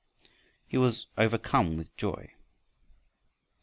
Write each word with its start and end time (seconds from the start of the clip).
He 0.65 0.79
was 0.79 1.05
overcome 1.15 1.77
with 1.77 1.95
joy. 1.95 2.33